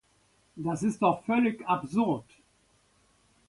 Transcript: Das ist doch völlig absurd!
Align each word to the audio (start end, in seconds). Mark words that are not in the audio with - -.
Das 0.55 0.81
ist 0.81 0.99
doch 1.03 1.23
völlig 1.25 1.63
absurd! 1.67 2.25